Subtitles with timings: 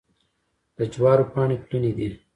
[0.77, 2.07] د جوارو پاڼې پلنې دي.